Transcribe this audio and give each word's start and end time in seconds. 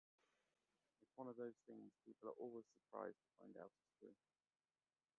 It's 1.03 1.13
one 1.15 1.27
of 1.27 1.35
those 1.37 1.53
things 1.67 1.91
people 2.03 2.29
are 2.29 2.39
always 2.41 2.65
surprised 2.73 3.19
to 3.21 3.29
find 3.37 3.55
out 3.57 3.69
is 3.77 3.85
true. 4.01 4.15